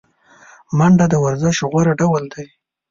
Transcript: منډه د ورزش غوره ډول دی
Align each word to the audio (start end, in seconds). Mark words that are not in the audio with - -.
منډه 0.77 1.05
د 1.11 1.15
ورزش 1.25 1.57
غوره 1.69 1.93
ډول 2.01 2.23
دی 2.33 2.45